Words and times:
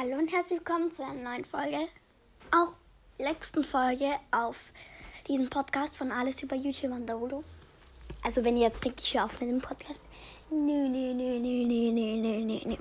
Hallo 0.00 0.16
und 0.16 0.32
herzlich 0.32 0.60
willkommen 0.60 0.90
zu 0.90 1.04
einer 1.04 1.30
neuen 1.30 1.44
Folge, 1.44 1.76
auch 2.52 2.72
letzten 3.18 3.62
Folge 3.62 4.06
auf 4.30 4.72
diesem 5.28 5.50
Podcast 5.50 5.94
von 5.94 6.10
Alles 6.10 6.42
über 6.42 6.56
YouTube 6.56 6.92
und 6.92 7.06
Dodo. 7.06 7.44
Also 8.22 8.42
wenn 8.42 8.56
ihr 8.56 8.68
jetzt 8.68 8.82
denkt, 8.82 9.02
ich 9.02 9.12
höre 9.12 9.26
auf 9.26 9.38
mit 9.42 9.50
dem 9.50 9.60
Podcast. 9.60 10.00
Nö, 10.48 10.88
nö, 10.88 11.12
nö, 11.12 11.38
nö, 11.38 11.66
nö, 11.66 11.92
nö, 11.92 12.16
nö, 12.16 12.40
nö, 12.40 12.60
nö. 12.64 12.76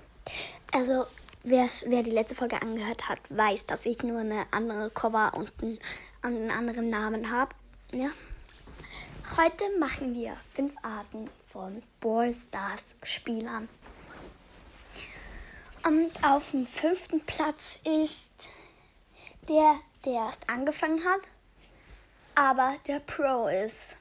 Also 0.73 1.07
wer 1.43 2.03
die 2.03 2.11
letzte 2.11 2.35
Folge 2.35 2.61
angehört 2.61 3.09
hat, 3.09 3.19
weiß, 3.27 3.65
dass 3.65 3.85
ich 3.85 4.01
nur 4.01 4.19
eine 4.19 4.45
andere 4.51 4.89
Cover 4.89 5.33
und 5.33 5.51
einen, 5.61 5.77
einen 6.21 6.51
anderen 6.51 6.89
Namen 6.89 7.29
habe. 7.31 7.53
Ja. 7.91 8.07
Heute 9.35 9.65
machen 9.77 10.15
wir 10.15 10.37
fünf 10.53 10.73
Arten 10.83 11.29
von 11.45 11.83
Brawl 11.99 12.33
Stars 12.33 12.95
Spielern. 13.03 13.67
Und 15.89 16.23
auf 16.23 16.51
dem 16.51 16.67
fünften 16.67 17.19
Platz 17.21 17.81
ist 17.83 18.31
der, 19.47 19.79
der 20.05 20.13
erst 20.13 20.47
angefangen 20.47 20.99
hat, 21.03 21.21
aber 22.35 22.75
der 22.85 22.99
Pro 22.99 23.47
ist. 23.47 23.97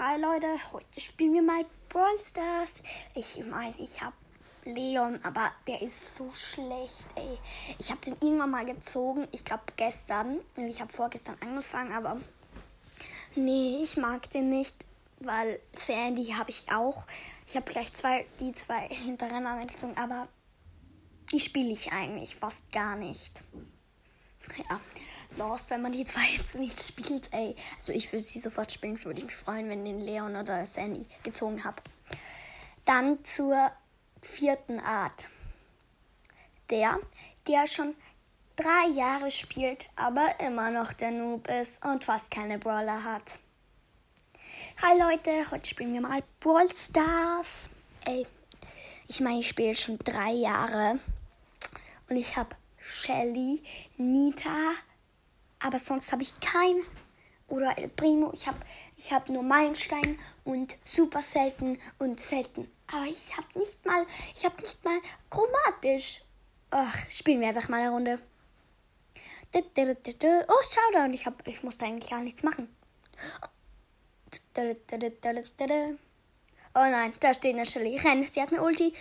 Hi 0.00 0.20
Leute, 0.20 0.48
heute 0.72 1.00
spielen 1.00 1.34
wir 1.34 1.42
mal 1.42 1.64
Brawl 1.88 2.18
Stars. 2.18 2.74
Ich 3.14 3.40
meine, 3.46 3.72
ich 3.78 4.02
habe 4.02 4.16
Leon, 4.64 5.20
aber 5.22 5.52
der 5.68 5.80
ist 5.80 6.16
so 6.16 6.28
schlecht, 6.32 7.06
ey. 7.14 7.38
Ich 7.78 7.92
habe 7.92 8.00
den 8.00 8.16
irgendwann 8.20 8.50
mal 8.50 8.64
gezogen, 8.64 9.28
ich 9.30 9.44
glaube 9.44 9.62
gestern. 9.76 10.40
Ich 10.56 10.80
habe 10.80 10.92
vorgestern 10.92 11.36
angefangen, 11.40 11.92
aber 11.92 12.20
nee, 13.36 13.84
ich 13.84 13.96
mag 13.96 14.28
den 14.30 14.48
nicht, 14.48 14.86
weil 15.20 15.60
Sandy 15.72 16.32
habe 16.32 16.50
ich 16.50 16.66
auch. 16.72 17.06
Ich 17.46 17.54
habe 17.54 17.70
gleich 17.70 17.94
zwei, 17.94 18.26
die 18.40 18.50
zwei 18.50 18.88
hintereinander 18.88 19.64
gezogen, 19.64 19.96
aber 19.96 20.26
die 21.32 21.40
spiele 21.40 21.70
ich 21.70 21.92
eigentlich 21.92 22.36
fast 22.36 22.70
gar 22.72 22.96
nicht. 22.96 23.42
Ja, 24.56 24.80
Lost, 25.36 25.70
wenn 25.70 25.82
man 25.82 25.92
die 25.92 26.04
zwei 26.04 26.26
jetzt 26.36 26.54
nicht 26.54 26.82
spielt, 26.82 27.32
ey. 27.32 27.54
Also 27.76 27.92
ich 27.92 28.10
würde 28.12 28.22
sie 28.22 28.38
sofort 28.38 28.72
spielen, 28.72 29.02
würde 29.04 29.20
ich 29.20 29.26
mich 29.26 29.36
freuen, 29.36 29.68
wenn 29.68 29.84
den 29.84 30.00
Leon 30.00 30.36
oder 30.36 30.64
Sandy 30.64 31.06
gezogen 31.22 31.64
habe. 31.64 31.82
Dann 32.84 33.22
zur 33.24 33.70
vierten 34.22 34.80
Art. 34.80 35.28
Der, 36.70 36.98
der 37.46 37.66
schon 37.66 37.94
drei 38.56 38.88
Jahre 38.94 39.30
spielt, 39.30 39.86
aber 39.96 40.34
immer 40.40 40.70
noch 40.70 40.92
der 40.92 41.12
Noob 41.12 41.48
ist 41.48 41.84
und 41.84 42.04
fast 42.04 42.30
keine 42.30 42.58
Brawler 42.58 43.04
hat. 43.04 43.38
Hi 44.82 44.98
Leute, 44.98 45.50
heute 45.50 45.68
spielen 45.68 45.92
wir 45.92 46.00
mal 46.00 46.22
Brawl 46.40 46.68
Stars. 46.74 47.70
Ey, 48.06 48.26
ich 49.06 49.20
meine, 49.20 49.40
ich 49.40 49.48
spiele 49.48 49.74
schon 49.74 49.98
drei 49.98 50.32
Jahre 50.32 50.98
und 52.08 52.16
ich 52.16 52.36
habe 52.36 52.56
Shelly, 52.78 53.62
Nita, 53.96 54.72
aber 55.60 55.78
sonst 55.78 56.12
habe 56.12 56.22
ich 56.22 56.38
keinen. 56.40 56.82
Oder 57.48 57.78
El 57.78 57.88
Primo. 57.88 58.30
Ich 58.34 58.46
habe 58.46 58.58
ich 58.96 59.12
hab 59.12 59.28
nur 59.30 59.42
Meilenstein 59.42 60.18
und 60.44 60.76
super 60.84 61.22
selten 61.22 61.78
und 61.98 62.20
selten. 62.20 62.70
Aber 62.86 63.06
ich 63.06 63.36
habe 63.36 63.58
nicht 63.58 63.84
mal, 63.86 64.06
ich 64.34 64.44
habe 64.44 64.60
nicht 64.60 64.84
mal 64.84 64.98
chromatisch. 65.30 66.22
Ach, 66.70 67.10
spielen 67.10 67.40
wir 67.40 67.48
einfach 67.48 67.68
mal 67.70 67.80
eine 67.80 67.90
Runde. 67.90 68.20
Oh, 70.48 70.62
Showdown. 70.70 71.14
Ich, 71.14 71.24
hab, 71.24 71.46
ich 71.48 71.62
musste 71.62 71.86
eigentlich 71.86 72.10
gar 72.10 72.20
nichts 72.20 72.42
machen. 72.42 72.68
Oh 76.74 76.86
nein, 76.90 77.14
da 77.20 77.32
steht 77.32 77.54
eine 77.54 77.64
Shelly. 77.64 77.96
Renn, 77.96 78.24
sie 78.24 78.42
hat 78.42 78.52
eine 78.52 78.62
Ulti. 78.62 78.92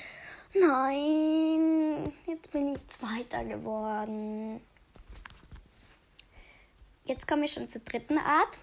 Nein, 0.54 2.14
jetzt 2.26 2.52
bin 2.52 2.68
ich 2.74 2.88
Zweiter 2.88 3.44
geworden. 3.44 4.62
Jetzt 7.06 7.28
komme 7.28 7.46
ich 7.46 7.54
schon 7.54 7.70
zur 7.70 7.82
dritten 7.82 8.18
Art. 8.18 8.60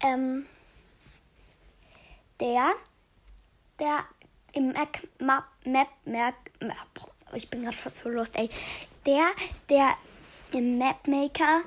Ähm, 0.00 0.46
der, 2.40 2.74
der 3.78 4.04
im 4.52 4.72
Mac, 4.72 5.06
Map, 5.18 5.88
Map, 6.04 6.34
Map, 6.60 6.76
ich 7.34 7.50
bin 7.50 7.62
gerade 7.62 7.76
so 7.76 8.08
lost, 8.08 8.36
ey. 8.36 8.48
Der, 9.06 9.26
der 9.68 9.96
im 10.52 10.78
Mapmaker 10.78 11.62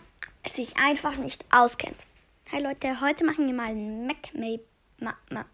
sich 0.49 0.77
einfach 0.77 1.17
nicht 1.17 1.45
auskennt. 1.51 2.05
Hi 2.51 2.61
Leute, 2.61 2.99
heute 3.01 3.25
machen 3.25 3.47
wir 3.47 3.53
mal 3.53 3.69
einen 3.69 4.07
Mac, 4.07 4.33
Map, 4.33 4.61
Map, 4.99 5.45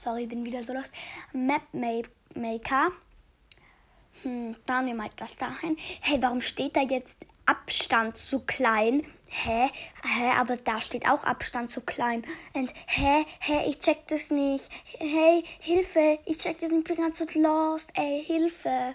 Sorry, 0.00 0.24
bin 0.24 0.46
wieder 0.46 0.64
so 0.64 0.72
los. 0.72 0.90
Map 1.34 1.60
Maker. 1.74 2.90
Hm, 4.22 4.56
bauen 4.64 4.86
wir 4.86 4.94
mal 4.94 5.10
das 5.16 5.36
da 5.36 5.54
ein. 5.62 5.76
Hey, 6.00 6.16
warum 6.22 6.40
steht 6.40 6.74
da 6.74 6.80
jetzt 6.80 7.18
Abstand 7.44 8.16
zu 8.16 8.40
klein? 8.40 9.06
Hä? 9.28 9.68
Hä, 10.02 10.30
aber 10.38 10.56
da 10.56 10.80
steht 10.80 11.06
auch 11.06 11.24
Abstand 11.24 11.68
zu 11.68 11.82
klein. 11.82 12.24
Und 12.54 12.72
hä? 12.86 13.26
Hä, 13.40 13.68
ich 13.68 13.78
check 13.80 14.08
das 14.08 14.30
nicht. 14.30 14.70
Hey, 14.98 15.44
Hilfe, 15.58 16.18
ich 16.24 16.38
check 16.38 16.58
das 16.60 16.70
nicht. 16.70 16.88
Ich 16.88 16.96
bin 16.96 17.04
ganz 17.04 17.18
so 17.18 17.26
lost. 17.38 17.92
Ey, 17.94 18.24
Hilfe. 18.24 18.94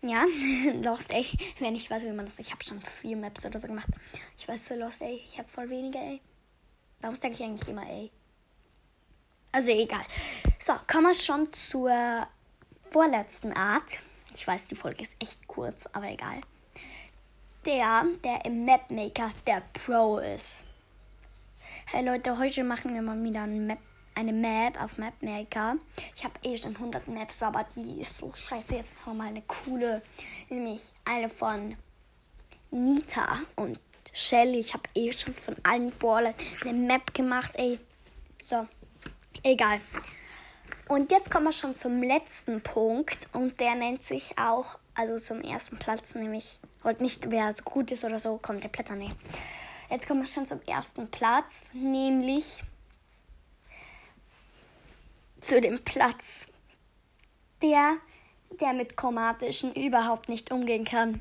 Ja, 0.00 0.24
lost, 0.80 1.10
ey. 1.10 1.26
Wenn 1.58 1.74
ich 1.74 1.90
weiß, 1.90 2.04
wie 2.04 2.12
man 2.12 2.24
das. 2.24 2.38
Ich 2.38 2.52
habe 2.52 2.64
schon 2.64 2.80
vier 2.80 3.18
Maps 3.18 3.44
oder 3.44 3.58
so 3.58 3.66
gemacht. 3.66 3.88
Ich 4.38 4.48
weiß 4.48 4.66
so 4.66 4.76
lost, 4.76 5.02
ey. 5.02 5.22
Ich 5.28 5.36
habe 5.36 5.48
voll 5.50 5.68
wenige, 5.68 5.98
ey. 5.98 6.22
Warum 7.02 7.16
sage 7.16 7.34
ich 7.34 7.42
eigentlich 7.42 7.68
immer, 7.68 7.86
ey? 7.86 8.10
Also 9.54 9.70
egal. 9.70 10.04
So, 10.58 10.72
kommen 10.90 11.04
wir 11.04 11.14
schon 11.14 11.52
zur 11.52 12.26
vorletzten 12.90 13.52
Art. 13.52 14.00
Ich 14.34 14.44
weiß, 14.44 14.66
die 14.66 14.74
Folge 14.74 15.02
ist 15.02 15.14
echt 15.20 15.46
kurz, 15.46 15.86
aber 15.92 16.10
egal. 16.10 16.40
Der, 17.64 18.04
der 18.24 18.44
im 18.46 18.64
Mapmaker 18.64 19.30
der 19.46 19.62
Pro 19.72 20.18
ist. 20.18 20.64
Hey 21.86 22.04
Leute, 22.04 22.36
heute 22.36 22.64
machen 22.64 22.94
wir 22.94 23.02
mal 23.02 23.22
wieder 23.22 23.42
eine 23.42 23.60
Map, 23.60 23.78
eine 24.16 24.32
Map 24.32 24.82
auf 24.82 24.98
Mapmaker. 24.98 25.76
Ich 26.16 26.24
habe 26.24 26.34
eh 26.42 26.56
schon 26.56 26.74
100 26.74 27.06
Maps, 27.06 27.40
aber 27.40 27.64
die 27.76 28.00
ist 28.00 28.18
so 28.18 28.32
scheiße. 28.34 28.74
Jetzt 28.74 28.92
machen 28.96 29.16
wir 29.16 29.22
mal 29.22 29.28
eine 29.28 29.42
coole, 29.42 30.02
nämlich 30.50 30.94
eine 31.04 31.28
von 31.28 31.76
Nita 32.72 33.38
und 33.54 33.78
Shelly. 34.12 34.58
Ich 34.58 34.74
habe 34.74 34.88
eh 34.96 35.12
schon 35.12 35.34
von 35.34 35.54
allen 35.62 35.92
Brawlern 35.92 36.34
eine 36.62 36.72
Map 36.72 37.14
gemacht, 37.14 37.52
ey. 37.54 37.78
So, 38.44 38.66
Egal. 39.46 39.78
Und 40.88 41.12
jetzt 41.12 41.30
kommen 41.30 41.44
wir 41.44 41.52
schon 41.52 41.74
zum 41.74 42.02
letzten 42.02 42.62
Punkt 42.62 43.28
und 43.34 43.60
der 43.60 43.74
nennt 43.74 44.02
sich 44.02 44.38
auch, 44.38 44.78
also 44.94 45.18
zum 45.18 45.42
ersten 45.42 45.76
Platz, 45.76 46.14
nämlich, 46.14 46.60
heute 46.82 47.02
nicht 47.02 47.30
wer 47.30 47.52
so 47.52 47.62
gut 47.62 47.92
ist 47.92 48.04
oder 48.04 48.18
so, 48.18 48.38
kommt 48.38 48.64
der 48.64 48.70
Blätter, 48.70 48.94
nee. 48.94 49.10
Jetzt 49.90 50.08
kommen 50.08 50.22
wir 50.22 50.26
schon 50.26 50.46
zum 50.46 50.62
ersten 50.62 51.10
Platz, 51.10 51.70
nämlich 51.74 52.62
zu 55.42 55.60
dem 55.60 55.78
Platz, 55.84 56.46
der, 57.60 57.98
der 58.60 58.72
mit 58.72 58.96
chromatischen 58.96 59.74
überhaupt 59.74 60.30
nicht 60.30 60.50
umgehen 60.50 60.86
kann. 60.86 61.20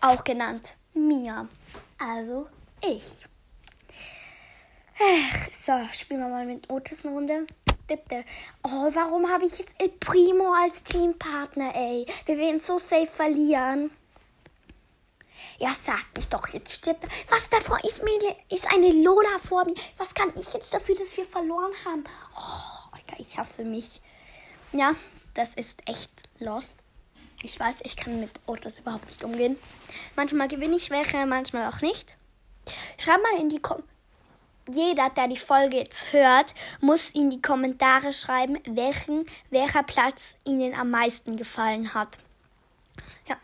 Auch 0.00 0.24
genannt 0.24 0.76
Mia. 0.94 1.46
Also 1.98 2.46
ich. 2.82 3.26
Ach, 4.98 5.48
so, 5.52 5.72
spielen 5.92 6.20
wir 6.20 6.28
mal 6.28 6.46
mit 6.46 6.70
Otis 6.70 7.04
eine 7.04 7.14
Runde. 7.14 7.46
Oh, 8.62 8.90
warum 8.94 9.28
habe 9.30 9.44
ich 9.44 9.58
jetzt 9.58 9.74
El 9.78 9.90
Primo 9.90 10.54
als 10.54 10.82
Teampartner, 10.84 11.74
ey? 11.74 12.06
Wir 12.26 12.38
werden 12.38 12.60
so 12.60 12.78
safe 12.78 13.06
verlieren. 13.06 13.90
Ja, 15.58 15.72
sag 15.74 16.04
mich 16.16 16.28
doch, 16.28 16.48
jetzt 16.48 16.72
stirbt. 16.72 17.06
Was 17.28 17.50
davor 17.50 17.78
ist 17.84 18.02
mir 18.02 18.36
ist 18.48 18.72
eine 18.72 18.90
Lola 19.02 19.38
vor 19.38 19.64
mir. 19.66 19.74
Was 19.98 20.14
kann 20.14 20.32
ich 20.36 20.52
jetzt 20.54 20.72
dafür, 20.72 20.94
dass 20.94 21.16
wir 21.16 21.24
verloren 21.24 21.72
haben? 21.84 22.04
Oh, 22.36 22.96
ich 23.18 23.36
hasse 23.36 23.64
mich. 23.64 24.00
Ja, 24.72 24.94
das 25.34 25.54
ist 25.54 25.82
echt 25.88 26.10
los. 26.38 26.76
Ich 27.42 27.60
weiß, 27.60 27.76
ich 27.82 27.96
kann 27.96 28.20
mit 28.20 28.30
Otis 28.46 28.78
überhaupt 28.78 29.08
nicht 29.08 29.22
umgehen. 29.24 29.58
Manchmal 30.16 30.48
gewinne 30.48 30.76
ich 30.76 30.90
welche, 30.90 31.26
manchmal 31.26 31.68
auch 31.68 31.80
nicht. 31.82 32.14
Schreib 32.98 33.22
mal 33.22 33.40
in 33.40 33.50
die 33.50 33.60
Kommentare 33.60 33.93
jeder, 34.72 35.10
der 35.10 35.28
die 35.28 35.36
Folge 35.36 35.78
jetzt 35.78 36.12
hört, 36.12 36.54
muss 36.80 37.10
in 37.10 37.30
die 37.30 37.42
Kommentare 37.42 38.12
schreiben, 38.12 38.58
welchen, 38.66 39.26
welcher 39.50 39.82
Platz 39.82 40.38
ihnen 40.44 40.74
am 40.74 40.90
meisten 40.90 41.36
gefallen 41.36 41.92
hat. 41.94 42.18
Ja. 43.26 43.36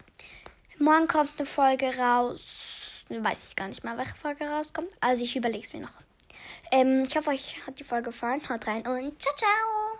Morgen 0.78 1.08
kommt 1.08 1.32
eine 1.38 1.46
Folge 1.46 1.96
raus. 1.98 2.42
Weiß 3.08 3.48
ich 3.48 3.56
gar 3.56 3.68
nicht 3.68 3.82
mehr, 3.84 3.96
welche 3.98 4.14
Folge 4.14 4.44
rauskommt. 4.48 4.90
Also 5.00 5.24
ich 5.24 5.36
überlege 5.36 5.64
es 5.64 5.72
mir 5.72 5.80
noch. 5.80 6.02
Ähm, 6.72 7.04
ich 7.04 7.16
hoffe, 7.16 7.30
euch 7.30 7.66
hat 7.66 7.78
die 7.78 7.84
Folge 7.84 8.10
gefallen. 8.10 8.40
Haut 8.48 8.66
rein 8.66 8.86
und 8.86 9.20
ciao, 9.20 9.34
ciao. 9.36 9.99